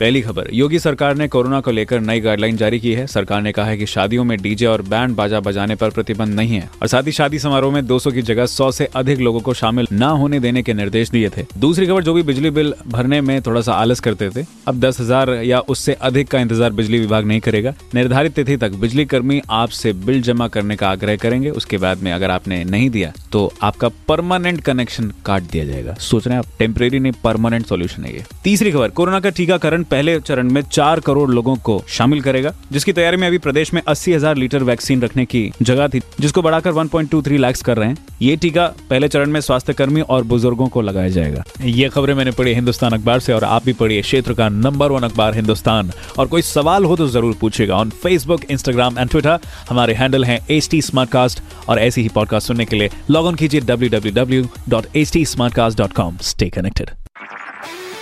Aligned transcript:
पहली 0.00 0.20
खबर, 0.22 0.48
योगी 0.52 0.78
सरकार 0.78 1.14
ने 1.14 1.26
कोरोना 1.28 1.60
को 1.60 1.70
लेकर 1.70 2.00
नई 2.00 2.20
गाइडलाइन 2.20 2.56
जारी 2.56 2.78
की 2.80 2.92
है। 2.92 3.06
सरकार 3.06 3.40
ने 3.42 3.52
कहा 3.52 3.66
है 3.66 3.76
कि 3.76 3.86
शादियों 3.86 4.24
में 4.24 4.36
डीजे 4.38 4.66
और 4.66 4.82
बैंड 4.82 5.14
बाजा 5.16 5.40
बजाने 5.40 5.74
पर 5.74 5.90
प्रतिबंध 5.90 6.34
नहीं 6.34 6.56
है। 6.56 6.68
और 6.82 6.88
साथ 6.88 7.02
ही 7.02 7.12
शादी 7.12 7.38
समारोह 7.38 7.72
में 7.74 7.86
200 7.86 8.10
की 8.10 8.22
जगह 8.22 8.46
100 8.46 8.70
से 8.70 8.84
अधिक 8.96 9.18
लोगों 9.18 9.40
को 9.40 9.54
शामिल 9.54 9.86
न 9.92 10.02
होने 10.02 10.40
देने 10.40 10.62
के 10.62 10.74
निर्देश 10.74 11.10
दिए 11.10 11.28
थे। 11.28 11.44
दूसरी 11.58 11.86
खबर, 11.86 12.02
जो 12.02 12.14
भी 12.14 12.22
बिजली 12.22 12.50
बिल 12.50 12.72
भरने 12.86 13.20
में 13.20 13.40
थोड़ा 13.42 13.60
सा 13.60 13.72
आलस 13.72 14.00
करते 14.00 14.30
थे, 14.30 14.44
अब 14.68 14.80
दस 14.80 15.00
हज़ार 15.00 15.30
या 15.30 15.60
उससे 15.60 15.92
अधिक 15.92 16.28
का 16.28 16.40
इंतज़ार 16.40 16.72
बिजली 16.72 16.98
विभाग 16.98 17.24
नहीं 17.24 17.40
करेगा। 17.40 17.74
निर्धारित 17.94 18.34
तिथि 18.34 18.56
तक 18.56 18.74
बिजली 18.76 19.04
कर्मी 19.04 19.40
आपसे 19.50 19.92
बिल 19.92 20.22
जमा 20.22 20.48
करने 20.48 20.76
का 20.76 20.88
आग्रह 20.88 21.16
करेंगे। 21.16 21.50
उसके 21.50 21.78
बाद 21.78 22.02
में 22.02 22.12
अगर 22.12 22.30
आपने 22.30 22.62
नहीं 22.64 22.90
दिया 22.90 23.12
तो 23.32 23.52
आपका 23.62 23.88
परमानेंट 24.08 24.60
कनेक्शन 24.60 25.12
काट 25.24 25.42
दिया 25.42 25.64
जाएगा। 25.64 25.94
सोच 26.00 26.26
रहे 26.26 26.34
हैं 26.34 26.38
आप 26.38 26.58
टेम्परेरी 26.58 26.98
नहीं 26.98 27.12
परमानेंट 27.24 27.66
सोल्यूशन 27.66 28.04
है 28.04 28.14
ये। 28.14 28.24
तीसरी 28.44 28.70
खबर, 28.72 28.88
कोरोना 28.90 29.20
का 29.20 29.30
टीकाकरण 29.30 29.82
पहले 29.84 30.18
चरण 30.20 30.50
में 30.50 30.60
चार 30.62 31.00
करोड़ 31.00 31.28
लोगों 31.30 31.56
को 31.58 31.82
शामिल 31.88 32.20
करेगा, 32.22 32.52
जिसकी 32.72 32.92
तैयारी 32.92 33.16
में 33.16 33.26
अभी 33.26 33.38
प्रदेश 33.38 33.72
में 33.74 33.80
अस्सी 33.84 34.12
हज़ार 34.12 34.36
लीटर 34.36 34.62
वैक्सीन 34.62 35.02
रखने 35.02 35.24
की 35.24 35.50
जगह 35.62 35.88
थी, 35.88 36.00
जिसको 36.20 36.42
बढ़ाकर 36.42 36.72
1.23 36.74 37.38
लाख 37.38 37.56
कर 37.58 37.76
रहे 37.76 37.88
हैं। 37.88 37.96
ये 38.22 38.36
टीका 38.36 38.66
पहले 38.90 39.08
चरण 39.08 39.30
में 39.30 39.40
स्वास्थ्य 39.40 39.72
कर्मी 39.72 40.00
और 40.00 40.24
बुज़ुर्गों 40.24 40.66
को 40.68 40.80
लगाया 40.82 41.08
जाएगा। 41.08 41.44
ये 41.60 41.88
खबरें 41.88 42.14
मैंने 42.14 42.30
पढ़ी 42.30 42.54
हिंदुस्तान 42.54 42.92
अखबार 42.92 43.20
से 43.20 43.32
और 43.32 43.44
आप 43.44 43.64
भी 43.64 43.72
पढ़िए 43.74 44.02
क्षेत्र 44.02 44.34
का 44.34 44.48
नंबर 44.48 44.90
वन 44.90 45.02
अखबार 45.02 45.34
हिंदुस्तान। 45.34 45.90
और 46.18 46.26
कोई 46.26 46.42
सवाल 46.42 46.84
हो 46.84 46.96
तो 46.96 47.06
ज़रूर 47.08 47.36
पूछेगा 47.40 47.76
on 47.76 47.90
Facebook 48.02 48.44
Instagram 48.50 48.98
and 48.98 49.10
Twitter 49.10 49.38
हमारे 49.70 49.94
हैंडल 49.94 50.24
है 50.24 50.40
एच 50.50 50.68
टी 50.70 50.80
और 51.68 51.78
ऐसी 51.78 52.02
ही 52.02 52.08
पॉडकास्ट 52.14 52.48
सुनने 52.48 52.64
के 52.64 52.76
लिए 52.76 52.90
लॉग 53.10 53.28
इन 53.28 53.34
कीजिए 53.34 53.60
W 53.60 53.90
W 53.90 54.12
W 54.14 54.48
dot 54.68 54.96
H 54.96 55.12
T 55.12 55.24
smart 55.26 55.54
cast 55.54 55.78
dot 55.78 55.92
com 55.92 56.16
stay 56.22 56.48
connected 56.50 56.90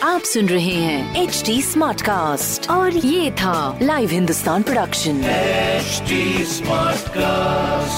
आप 0.03 0.22
सुन 0.22 0.48
रहे 0.48 0.75
हैं 0.75 1.22
एच 1.22 1.42
डी 1.47 1.61
स्मार्ट 1.62 2.03
कास्ट 2.03 2.70
और 2.70 2.97
ये 2.97 3.31
था 3.41 3.78
live 3.83 4.11
Hindustan 4.11 4.62
production 4.62 5.22
smart 6.53 7.09
cast 7.09 7.95